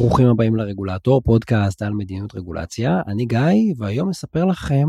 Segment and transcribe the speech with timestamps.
[0.00, 3.00] ברוכים הבאים לרגולטור, פודקאסט על מדיניות רגולציה.
[3.06, 4.88] אני גיא, והיום אספר לכם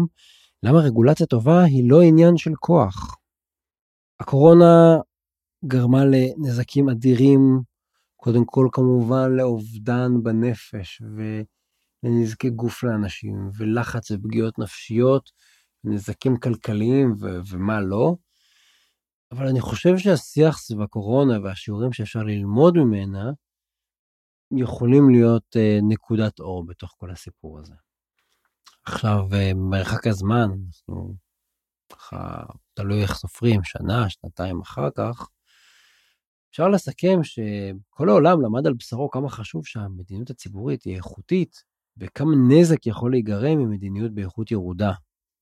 [0.64, 3.18] למה רגולציה טובה היא לא עניין של כוח.
[4.20, 4.98] הקורונה
[5.66, 7.62] גרמה לנזקים אדירים,
[8.16, 11.02] קודם כל כמובן לאובדן בנפש
[12.04, 15.30] ולנזקי גוף לאנשים, ולחץ ופגיעות נפשיות,
[15.84, 18.16] נזקים כלכליים ו- ומה לא.
[19.32, 23.32] אבל אני חושב שהשיח סביב הקורונה והשיעורים שאפשר ללמוד ממנה,
[24.58, 27.74] יכולים להיות uh, נקודת אור בתוך כל הסיפור הזה.
[28.86, 31.16] עכשיו, uh, מרחק הזמן, אנחנו
[31.94, 35.30] ככה, תלוי איך סופרים, שנה, שנתיים אחר כך,
[36.50, 41.64] אפשר לסכם שכל העולם למד על בשרו כמה חשוב שהמדיניות הציבורית היא איכותית,
[41.98, 44.92] וכמה נזק יכול להיגרם ממדיניות באיכות ירודה.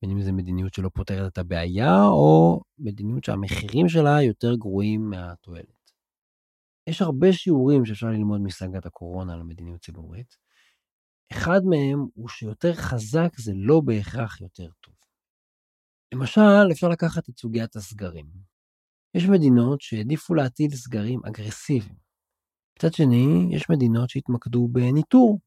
[0.02, 5.83] בין אם זו מדיניות שלא פותרת את הבעיה, או מדיניות שהמחירים שלה יותר גרועים מהתועלת.
[6.88, 10.38] יש הרבה שיעורים שאפשר ללמוד מסגת הקורונה על המדיניות ציבורית.
[11.32, 14.94] אחד מהם הוא שיותר חזק זה לא בהכרח יותר טוב.
[16.14, 18.26] למשל, אפשר לקחת את סוגיית הסגרים.
[19.14, 21.96] יש מדינות שהעדיפו להטיל סגרים אגרסיביים.
[22.78, 25.40] מצד שני, יש מדינות שהתמקדו בניטור.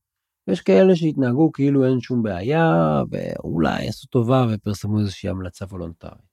[0.49, 2.67] ויש כאלה שהתנהגו כאילו אין שום בעיה,
[3.11, 6.26] ואולי עשו טובה ופרסמו איזושהי המלצה וולונטרית.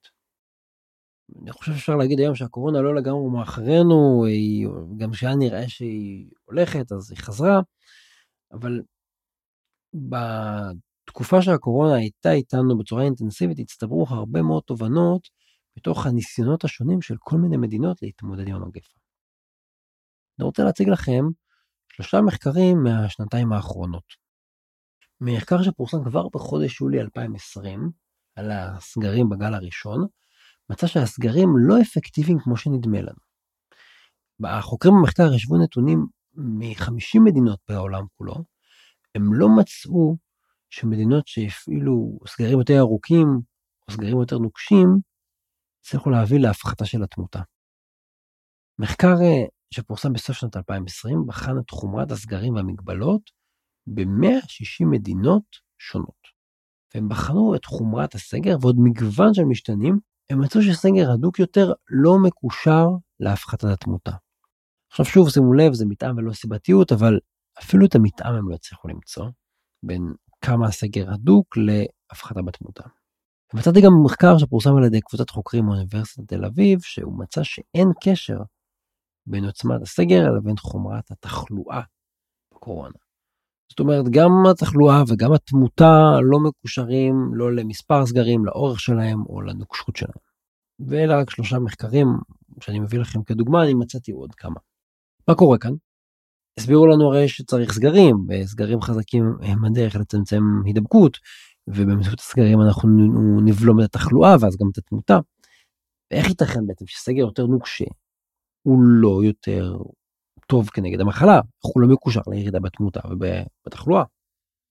[1.41, 6.91] אני חושב שאפשר להגיד היום שהקורונה לא לגמרי מאחרינו, היא, גם שהיה נראה שהיא הולכת
[6.91, 7.61] אז היא חזרה,
[8.51, 8.81] אבל
[9.93, 15.29] בתקופה שהקורונה הייתה איתנו בצורה אינטנסיבית הצטברו הרבה מאוד תובנות
[15.77, 18.99] בתוך הניסיונות השונים של כל מיני מדינות להתמודד עם המגפה.
[20.39, 21.23] אני רוצה להציג לכם
[21.93, 24.23] שלושה מחקרים מהשנתיים האחרונות.
[25.21, 27.91] מחקר שפורסם כבר בחודש יולי 2020
[28.35, 30.07] על הסגרים בגל הראשון,
[30.69, 33.33] מצא שהסגרים לא אפקטיביים כמו שנדמה לנו.
[34.43, 38.35] החוקרים במחקר ישבו נתונים מ-50 מדינות בעולם כולו,
[39.15, 40.17] הם לא מצאו
[40.69, 43.27] שמדינות שהפעילו סגרים יותר ארוכים
[43.87, 44.87] או סגרים יותר נוקשים,
[45.81, 47.41] הצליחו להביא להפחתה של התמותה.
[48.79, 53.21] מחקר אה, שפורסם בסוף שנת 2020 בחן את חומרת הסגרים והמגבלות
[53.87, 55.43] ב-160 מדינות
[55.77, 56.23] שונות.
[56.95, 59.99] והם בחנו את חומרת הסגר ועוד מגוון של משתנים
[60.29, 62.87] הם מצאו שסגר הדוק יותר לא מקושר
[63.19, 64.11] להפחתת התמותה.
[64.91, 67.19] עכשיו שוב שימו לב זה מתאם ולא סיבתיות אבל
[67.59, 69.25] אפילו את המתאם הם לא הצליחו למצוא
[69.83, 72.83] בין כמה הסגר הדוק להפחתה בתמותה.
[73.53, 78.37] מצאתי גם מחקר שפורסם על ידי קבוצת חוקרים מאוניברסיטת תל אביב שהוא מצא שאין קשר
[79.27, 81.81] בין עוצמת הסגר לבין חומרת התחלואה
[82.53, 82.97] בקורונה.
[83.73, 89.95] זאת אומרת גם התחלואה וגם התמותה לא מקושרים לא למספר סגרים, לאורך שלהם או לנוקשות
[89.95, 90.17] שלהם.
[90.87, 92.07] ואלה רק שלושה מחקרים
[92.61, 94.59] שאני מביא לכם כדוגמה, אני מצאתי עוד כמה.
[95.27, 95.71] מה קורה כאן?
[96.59, 101.17] הסבירו לנו הרי שצריך סגרים, וסגרים חזקים הם הדרך לצמצם הידבקות,
[101.67, 102.89] ובאמצעות הסגרים אנחנו
[103.45, 105.19] נבלום את התחלואה ואז גם את התמותה.
[106.11, 107.85] ואיך ייתכן בעצם שסגר יותר נוקשה
[108.67, 109.73] הוא לא יותר
[110.53, 114.03] טוב כנגד המחלה, הוא לא מקושר לירידה בתמותה ובתחלואה.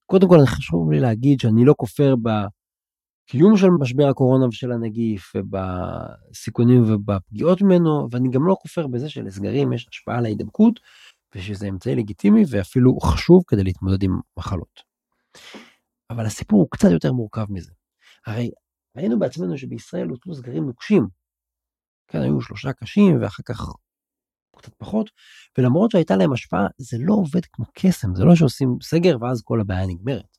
[0.05, 6.83] קודם כל חשוב לי להגיד שאני לא כופר בקיום של משבר הקורונה ושל הנגיף ובסיכונים
[6.83, 10.79] ובפגיעות ממנו ואני גם לא כופר בזה שלסגרים יש השפעה על ההידבקות
[11.35, 14.81] ושזה אמצעי לגיטימי ואפילו חשוב כדי להתמודד עם מחלות.
[16.09, 17.71] אבל הסיפור הוא קצת יותר מורכב מזה.
[18.27, 18.51] הרי
[18.97, 21.07] ראינו בעצמנו שבישראל הוטלו סגרים נוקשים.
[22.07, 23.69] כן, היו שלושה קשים ואחר כך
[24.57, 25.09] קצת פחות,
[25.57, 29.61] ולמרות שהייתה להם השפעה, זה לא עובד כמו קסם, זה לא שעושים סגר ואז כל
[29.61, 30.37] הבעיה נגמרת.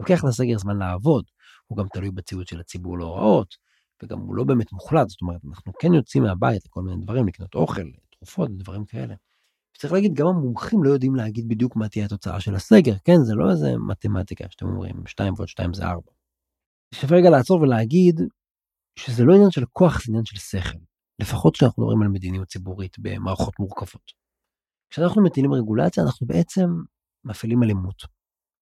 [0.00, 1.24] לוקח לסגר זמן לעבוד,
[1.66, 3.54] הוא גם תלוי בציוד של הציבור להוראות,
[4.02, 7.54] וגם הוא לא באמת מוחלט, זאת אומרת, אנחנו כן יוצאים מהבית לכל מיני דברים, לקנות
[7.54, 9.14] אוכל, תרופות, דברים כאלה.
[9.78, 13.16] צריך להגיד, גם המומחים לא יודעים להגיד בדיוק מה תהיה התוצאה של הסגר, כן?
[13.24, 16.00] זה לא איזה מתמטיקה שאתם אומרים, 2 ועוד 2 זה 4.
[16.94, 18.20] שווה רגע לעצור ולהגיד
[18.98, 20.78] שזה לא עניין של כוח, זה עניין של שכל.
[21.20, 24.12] לפחות כשאנחנו מדברים על מדיניות ציבורית במערכות מורכבות.
[24.90, 26.66] כשאנחנו מטילים רגולציה אנחנו בעצם
[27.24, 28.02] מפעילים אלימות.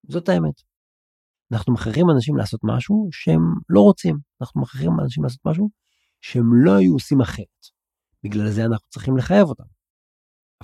[0.08, 0.62] זאת האמת.
[1.52, 5.70] אנחנו מכריחים אנשים לעשות משהו שהם לא רוצים, אנחנו מכריחים אנשים לעשות משהו
[6.20, 7.62] שהם לא היו עושים אחרת.
[8.24, 9.64] בגלל זה אנחנו צריכים לחייב אותם.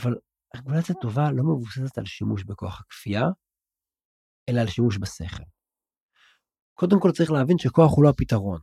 [0.01, 0.15] אבל
[0.57, 3.25] רגולציה טובה לא מבוססת על שימוש בכוח הכפייה,
[4.49, 5.43] אלא על שימוש בשכל.
[6.75, 8.61] קודם כל צריך להבין שכוח הוא לא הפתרון.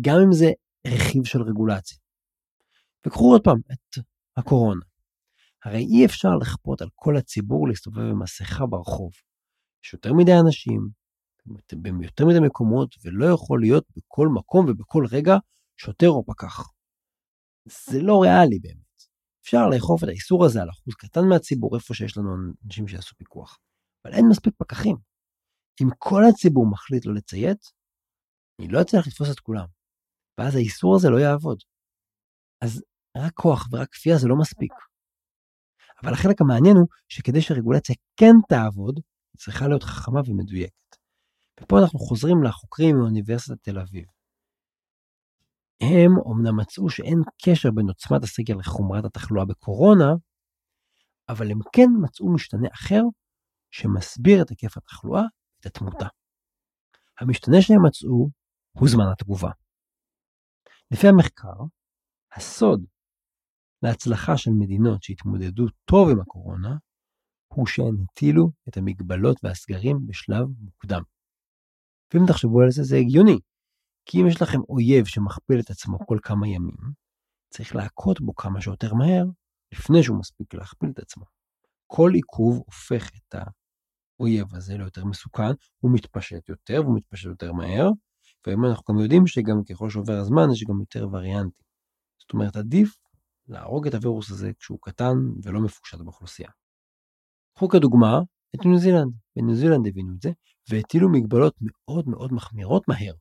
[0.00, 0.50] גם אם זה
[0.86, 2.01] רכיב של רגולציה.
[3.06, 4.04] וקחו עוד פעם את
[4.36, 4.84] הקורונה.
[5.64, 9.12] הרי אי אפשר לכפות על כל הציבור להסתובב עם מסכה ברחוב.
[9.84, 10.88] יש יותר מדי אנשים,
[11.76, 15.36] ביותר מדי מקומות, ולא יכול להיות בכל מקום ובכל רגע
[15.76, 16.70] שוטר או פקח.
[17.64, 18.82] זה לא ריאלי באמת.
[19.42, 22.30] אפשר לאכוף את האיסור הזה על אחוז קטן מהציבור איפה שיש לנו
[22.64, 23.58] אנשים שיעשו פיקוח.
[24.04, 24.96] אבל אין מספיק פקחים.
[25.82, 27.60] אם כל הציבור מחליט לא לציית,
[28.60, 29.66] אני לא אצליח לתפוס את כולם.
[30.38, 31.58] ואז האיסור הזה לא יעבוד.
[32.64, 32.82] אז
[33.16, 34.72] רק כוח ורק כפייה זה לא מספיק.
[36.02, 40.96] אבל החלק המעניין הוא שכדי שהרגולציה כן תעבוד, היא צריכה להיות חכמה ומדויקת.
[41.60, 44.04] ופה אנחנו חוזרים לחוקרים מאוניברסיטת תל אביב.
[45.80, 50.12] הם אומנם מצאו שאין קשר בין עוצמת הסגר לחומרת התחלואה בקורונה,
[51.28, 53.02] אבל הם כן מצאו משתנה אחר
[53.70, 55.22] שמסביר את היקף התחלואה
[55.56, 56.06] ואת התמותה.
[57.20, 58.28] המשתנה שהם מצאו
[58.72, 59.50] הוא זמן התגובה.
[60.90, 61.64] לפי המחקר,
[62.36, 62.84] הסוד
[63.82, 66.76] להצלחה של מדינות שהתמודדו טוב עם הקורונה,
[67.54, 71.02] הוא שהן הטילו את המגבלות והסגרים בשלב מוקדם.
[72.14, 73.38] ואם תחשבו על זה, זה הגיוני.
[74.04, 76.76] כי אם יש לכם אויב שמכפיל את עצמו כל כמה ימים,
[77.50, 79.24] צריך להכות בו כמה שיותר מהר,
[79.72, 81.24] לפני שהוא מספיק להכפיל את עצמו.
[81.86, 83.34] כל עיכוב הופך את
[84.20, 87.88] האויב הזה ליותר מסוכן, הוא מתפשט יותר והוא מתפשט יותר מהר,
[88.46, 91.64] והיום אנחנו גם יודעים שגם ככל שעובר הזמן יש גם יותר וריאנטים.
[92.18, 92.96] זאת אומרת, עדיף
[93.48, 96.50] להרוג את הווירוס הזה כשהוא קטן ולא מפושט באוכלוסייה.
[97.56, 98.20] קחו כדוגמה
[98.54, 99.12] את ניו זילנד.
[99.36, 100.30] בניו זילנד הבינו את זה,
[100.70, 103.14] והטילו מגבלות מאוד מאוד מחמירות מהר.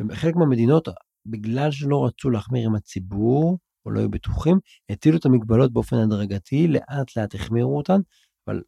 [0.00, 0.88] בחלק מהמדינות,
[1.26, 4.58] בגלל שלא רצו להחמיר עם הציבור, או לא היו בטוחים,
[4.90, 8.00] הטילו את המגבלות באופן הדרגתי, לאט לאט החמירו אותן,
[8.46, 8.62] אבל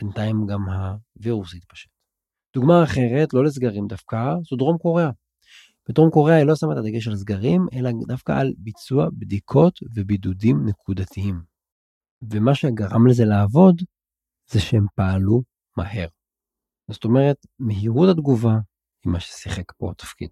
[0.00, 0.60] בינתיים גם
[1.16, 1.90] הווירוס התפשט.
[2.54, 5.10] דוגמה אחרת, לא לסגרים דווקא, זו דרום קוריאה.
[5.88, 10.66] בדרום קוריאה היא לא שמה את הדגש על סגרים, אלא דווקא על ביצוע בדיקות ובידודים
[10.66, 11.42] נקודתיים.
[12.30, 13.82] ומה שגרם לזה לעבוד,
[14.50, 15.42] זה שהם פעלו
[15.76, 16.08] מהר.
[16.90, 18.54] זאת אומרת, מהירות התגובה
[19.04, 20.28] היא מה ששיחק פה תפקיד.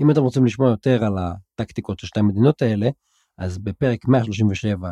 [0.00, 2.88] אם אתם רוצים לשמוע יותר על הטקטיקות של שתי המדינות האלה,
[3.38, 4.90] אז בפרק 137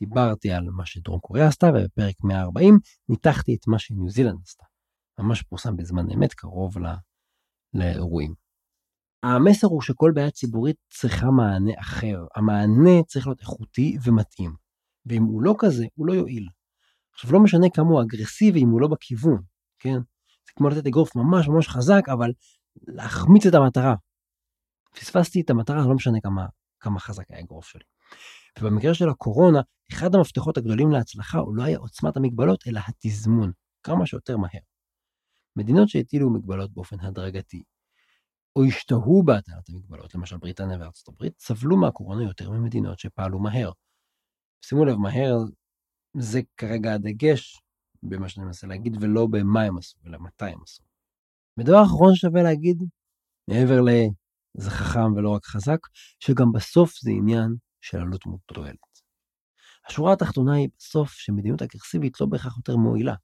[0.00, 4.64] דיברתי על מה שדרום קוריאה עשתה, ובפרק 140 ניתחתי את מה שניו זילנד עשתה.
[5.18, 6.90] ממש פורסם בזמן אמת קרוב לא,
[7.74, 8.43] לאירועים.
[9.24, 12.26] המסר הוא שכל בעיה ציבורית צריכה מענה אחר.
[12.36, 14.54] המענה צריך להיות איכותי ומתאים.
[15.06, 16.48] ואם הוא לא כזה, הוא לא יועיל.
[17.12, 19.42] עכשיו, לא משנה כמה הוא אגרסיבי אם הוא לא בכיוון,
[19.78, 19.98] כן?
[20.46, 22.32] זה כמו לתת אגרוף ממש ממש חזק, אבל
[22.88, 23.94] להחמיץ את המטרה.
[24.94, 26.46] פספסתי את המטרה, לא משנה כמה,
[26.80, 27.84] כמה חזק היה האגרוף שלי.
[28.60, 29.60] ובמקרה של הקורונה,
[29.92, 34.60] אחד המפתחות הגדולים להצלחה הוא לא היה עוצמת המגבלות, אלא התזמון, כמה שיותר מהר.
[35.56, 37.62] מדינות שהטילו מגבלות באופן הדרגתי,
[38.56, 43.70] או השתהו בהטלת המגבלות, למשל בריטניה וארצות הברית, סבלו מהקורונה יותר ממדינות שפעלו מהר.
[44.64, 45.36] שימו לב, מהר
[46.16, 47.60] זה כרגע הדגש
[48.02, 50.82] במה שאני מנסה להגיד, ולא במה הם עשו, אלא מתי הם עשו.
[51.58, 52.82] ודבר אחרון שווה להגיד,
[53.48, 55.78] מעבר לזה חכם ולא רק חזק,
[56.20, 58.76] שגם בסוף זה עניין של עלות מול תועלת.
[59.88, 63.14] השורה התחתונה היא בסוף שמדיניות אגרסיבית לא בהכרח יותר מועילה,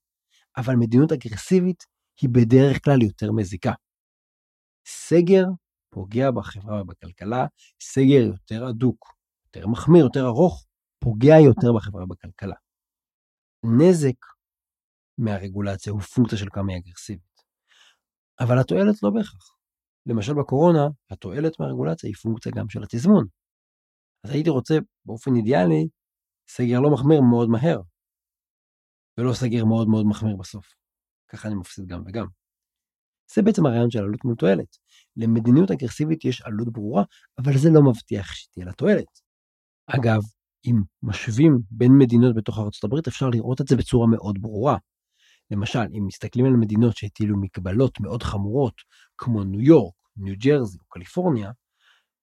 [0.56, 1.84] אבל מדיניות אגרסיבית
[2.20, 3.72] היא בדרך כלל יותר מזיקה.
[4.86, 5.44] סגר
[5.90, 7.46] פוגע בחברה ובכלכלה,
[7.82, 9.14] סגר יותר הדוק,
[9.46, 10.66] יותר מחמיר, יותר ארוך,
[10.98, 12.56] פוגע יותר בחברה ובכלכלה.
[13.78, 14.26] נזק
[15.18, 17.40] מהרגולציה הוא פונקציה של כמה היא אגרסיבית.
[18.40, 19.56] אבל התועלת לא בהכרח.
[20.06, 23.26] למשל בקורונה, התועלת מהרגולציה היא פונקציה גם של התזמון.
[24.24, 24.74] אז הייתי רוצה
[25.04, 25.88] באופן אידיאלי
[26.49, 27.80] סגר לא מחמיר מאוד מהר,
[29.18, 30.66] ולא סגר מאוד מאוד מחמיר בסוף.
[31.28, 32.39] ככה אני מפסיד גם וגם.
[33.34, 34.76] זה בעצם הרעיון של עלות מול תועלת.
[35.16, 37.04] למדיניות אגרסיבית יש עלות ברורה,
[37.38, 39.20] אבל זה לא מבטיח שתהיה לה תועלת.
[39.87, 40.20] אגב,
[40.64, 44.76] אם משווים בין מדינות בתוך הברית, אפשר לראות את זה בצורה מאוד ברורה.
[45.50, 48.75] למשל, אם מסתכלים על מדינות שהטילו מגבלות מאוד חמורות,
[49.18, 51.50] כמו ניו יורק, ניו ג'רזי או קליפורניה,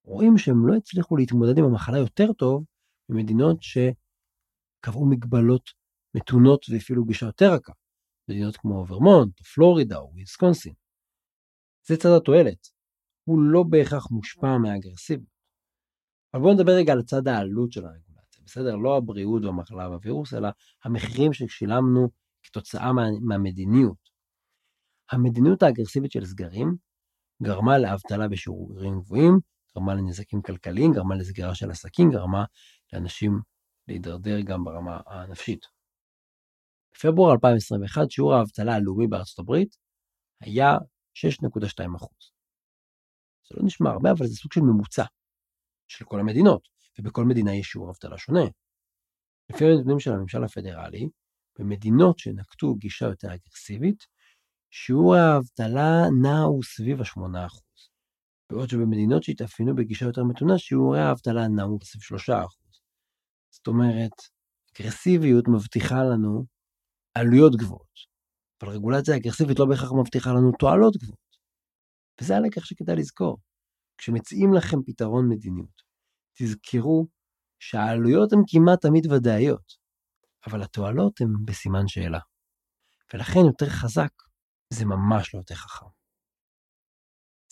[0.03, 2.63] רואים שהם לא הצליחו להתמודד עם המחלה יותר טוב
[3.09, 5.69] ממדינות שקבעו מגבלות
[6.15, 7.73] מתונות ואפילו גישה יותר רכה.
[8.29, 10.86] מדינות כמו ורמונט, או פלורידה או וויסקונסין.
[11.87, 12.67] זה צד התועלת.
[13.23, 15.37] הוא לא בהכרח מושפע מהאגרסיביות.
[16.33, 18.75] אבל בואו נדבר רגע על צד העלות של הרגולציה, בסדר?
[18.75, 20.49] לא הבריאות והמחלה והווירוס, אלא
[20.83, 22.09] המחירים ששילמנו
[22.43, 24.09] כתוצאה מה, מהמדיניות.
[25.11, 26.75] המדיניות האגרסיבית של סגרים
[27.43, 29.39] גרמה לאבטלה בשיעורים גבוהים,
[29.75, 32.45] גרמה לנזקים כלכליים, גרמה לסגירה של עסקים, גרמה
[32.93, 33.39] לאנשים
[33.87, 35.65] להידרדר גם ברמה הנפשית.
[36.93, 39.75] בפברואר 2021 שיעור האבטלה הלאומי בארצות הברית
[40.41, 40.77] היה
[41.25, 42.07] 6.2%.
[43.49, 45.05] זה לא נשמע הרבה, אבל זה סוג של ממוצע
[45.87, 46.67] של כל המדינות,
[46.99, 48.45] ובכל מדינה יש שיעור אבטלה שונה.
[49.51, 51.09] לפי הנתונים של הממשל הפדרלי,
[51.59, 54.03] במדינות שנקטו גישה יותר אגרסיבית,
[54.71, 57.67] שיעור האבטלה נעו סביב ה-8%.
[58.51, 62.33] בעוד שבמדינות שהתאפיינו בגישה יותר מתונה, שיעורי האבטלה נעו סביב 3%.
[63.49, 64.11] זאת אומרת,
[64.71, 66.45] אגרסיביות מבטיחה לנו
[67.13, 67.97] עלויות גבוהות,
[68.61, 71.37] אבל רגולציה אגרסיבית לא בהכרח מבטיחה לנו תועלות גבוהות.
[72.21, 73.37] וזה הלקח שכדאי לזכור.
[73.97, 75.81] כשמציעים לכם פתרון מדיניות,
[76.37, 77.07] תזכרו
[77.59, 79.73] שהעלויות הן כמעט תמיד ודאיות,
[80.47, 82.19] אבל התועלות הן בסימן שאלה.
[83.13, 84.11] ולכן יותר חזק
[84.73, 85.85] זה ממש לא יותר חכם.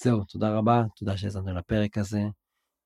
[0.04, 2.22] זהו, תודה רבה, תודה שהאזנתם לפרק הזה.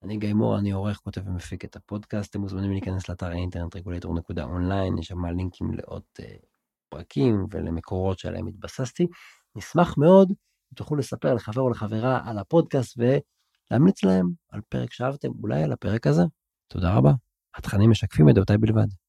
[0.02, 4.98] אני גיא מור, אני עורך, כותב ומפיק את הפודקאסט, אתם מוזמנים להיכנס לאתר האינטרנט רגולטור.אונליין,
[4.98, 6.02] יש שם לינקים לעוד
[6.94, 9.06] uh, פרקים ולמקורות שעליהם התבססתי.
[9.56, 15.28] נשמח מאוד אם תוכלו לספר לחבר או לחברה על הפודקאסט ולהמליץ להם על פרק שאהבתם,
[15.42, 16.22] אולי על הפרק הזה.
[16.68, 17.12] תודה רבה.
[17.54, 18.99] התכנים משקפים את דעותיי בלבד.